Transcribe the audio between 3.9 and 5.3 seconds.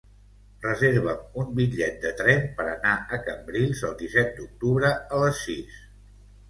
el disset d'octubre a